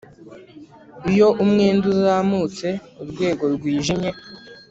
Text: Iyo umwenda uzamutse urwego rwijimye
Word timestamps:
Iyo 1.11 1.27
umwenda 1.43 1.85
uzamutse 1.93 2.67
urwego 3.01 3.43
rwijimye 3.55 4.09